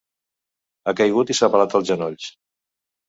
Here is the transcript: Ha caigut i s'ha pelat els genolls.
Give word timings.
Ha 0.89 0.95
caigut 1.01 1.33
i 1.33 1.37
s'ha 1.41 1.51
pelat 1.57 1.77
els 1.81 1.89
genolls. 1.91 2.31